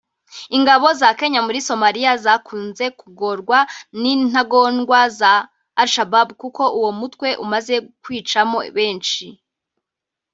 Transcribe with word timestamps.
Ingabo 0.57 0.87
za 0.99 1.09
Kenya 1.19 1.39
muri 1.47 1.59
Somalia 1.69 2.11
zakunze 2.25 2.85
kugorwa 2.99 3.57
n’intagondwa 4.01 4.99
za 5.19 5.33
Al 5.81 5.89
Shabaab 5.93 6.29
kuko 6.41 6.63
uwo 6.77 6.91
mutwe 6.99 7.27
umaze 7.43 7.75
kwicamo 8.03 8.57
benshi 8.77 9.27